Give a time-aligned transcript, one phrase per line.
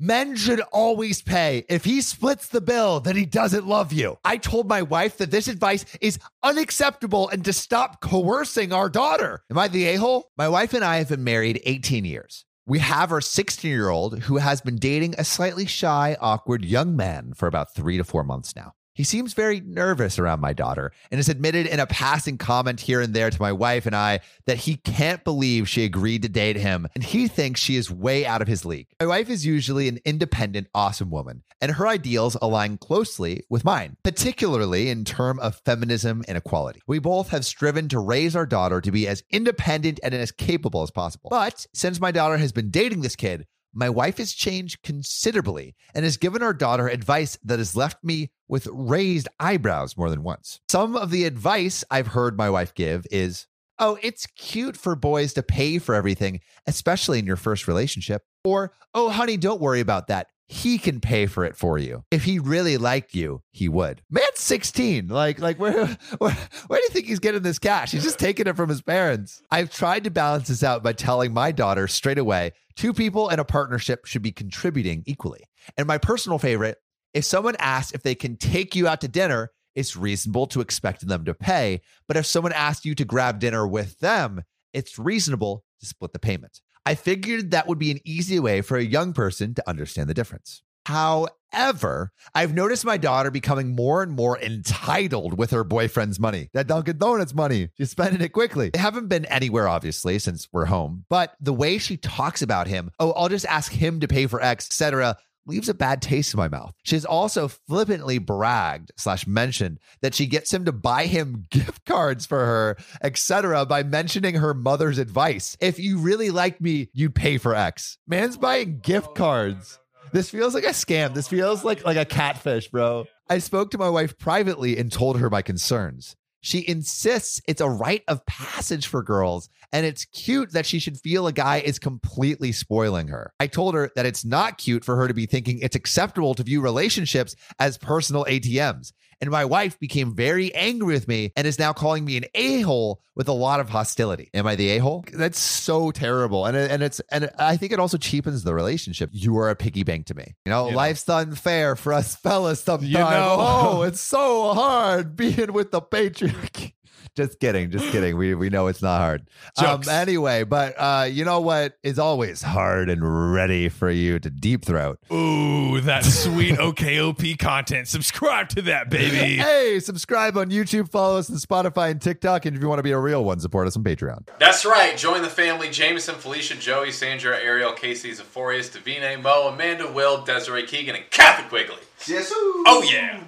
[0.00, 1.64] Men should always pay.
[1.68, 4.18] If he splits the bill, then he doesn't love you.
[4.24, 9.44] I told my wife that this advice is unacceptable and to stop coercing our daughter.
[9.50, 10.30] Am I the a hole?
[10.36, 12.44] My wife and I have been married 18 years.
[12.66, 16.96] We have our 16 year old who has been dating a slightly shy, awkward young
[16.96, 18.72] man for about three to four months now.
[18.94, 23.00] He seems very nervous around my daughter and has admitted in a passing comment here
[23.00, 26.56] and there to my wife and I that he can't believe she agreed to date
[26.56, 28.86] him and he thinks she is way out of his league.
[29.00, 33.96] My wife is usually an independent, awesome woman, and her ideals align closely with mine,
[34.04, 36.80] particularly in terms of feminism and equality.
[36.86, 40.82] We both have striven to raise our daughter to be as independent and as capable
[40.82, 41.30] as possible.
[41.30, 46.04] But since my daughter has been dating this kid, my wife has changed considerably and
[46.04, 50.60] has given our daughter advice that has left me with raised eyebrows more than once.
[50.70, 53.46] Some of the advice I've heard my wife give is,
[53.78, 58.22] Oh, it's cute for boys to pay for everything, especially in your first relationship.
[58.44, 60.28] Or, Oh, honey, don't worry about that.
[60.46, 62.04] He can pay for it for you.
[62.10, 64.02] If he really liked you, he would.
[64.10, 65.08] Man's 16.
[65.08, 65.86] Like, like where,
[66.18, 67.92] where, where do you think he's getting this cash?
[67.92, 69.42] He's just taking it from his parents.
[69.50, 73.38] I've tried to balance this out by telling my daughter straight away two people in
[73.38, 75.44] a partnership should be contributing equally.
[75.76, 76.78] And my personal favorite
[77.14, 81.06] if someone asks if they can take you out to dinner, it's reasonable to expect
[81.06, 81.80] them to pay.
[82.08, 86.18] But if someone asks you to grab dinner with them, it's reasonable to split the
[86.18, 86.60] payment.
[86.86, 90.14] I figured that would be an easy way for a young person to understand the
[90.14, 90.62] difference.
[90.86, 96.50] However, I've noticed my daughter becoming more and more entitled with her boyfriend's money.
[96.52, 97.70] That Dunkin' Donuts money.
[97.78, 98.68] She's spending it quickly.
[98.68, 101.06] They haven't been anywhere, obviously, since we're home.
[101.08, 104.42] But the way she talks about him, oh, I'll just ask him to pay for
[104.42, 106.74] X, etc., leaves a bad taste in my mouth.
[106.82, 112.26] She's also flippantly bragged slash mentioned that she gets him to buy him gift cards
[112.26, 115.56] for her, etc., by mentioning her mother's advice.
[115.60, 117.98] If you really liked me, you'd pay for X.
[118.06, 119.78] Man's buying gift oh, cards.
[120.12, 121.12] This feels like a scam.
[121.12, 123.06] This feels like like a catfish, bro.
[123.28, 126.14] I spoke to my wife privately and told her my concerns.
[126.44, 130.98] She insists it's a rite of passage for girls, and it's cute that she should
[131.00, 133.32] feel a guy is completely spoiling her.
[133.40, 136.42] I told her that it's not cute for her to be thinking it's acceptable to
[136.42, 138.92] view relationships as personal ATMs.
[139.20, 142.60] And my wife became very angry with me and is now calling me an a
[142.60, 144.28] hole with a lot of hostility.
[144.34, 145.04] Am I the a hole?
[145.14, 149.10] That's so terrible, and and it's and I think it also cheapens the relationship.
[149.12, 150.34] You are a piggy bank to me.
[150.44, 152.92] You know, You life's unfair for us fellas sometimes.
[152.92, 153.36] know.
[153.38, 156.33] Oh, it's so hard being with the patriarchy.
[157.16, 158.16] Just kidding, just kidding.
[158.16, 159.28] We we know it's not hard.
[159.56, 164.28] Um, anyway, but uh, you know what is always hard and ready for you to
[164.28, 164.98] deep throat.
[165.12, 167.86] Ooh, that sweet OKOP content.
[167.86, 169.36] Subscribe to that, baby.
[169.36, 172.82] Hey, subscribe on YouTube, follow us on Spotify and TikTok, and if you want to
[172.82, 174.26] be a real one, support us on Patreon.
[174.40, 174.96] That's right.
[174.96, 175.70] Join the family.
[175.70, 181.48] Jameson, Felicia, Joey, Sandra, Ariel, Casey, Zephorius, Davine, Mo, Amanda, Will, Desiree, Keegan, and Kathy
[181.48, 181.78] Quigley.
[182.06, 182.30] Yes.
[182.34, 183.20] Oh, yeah.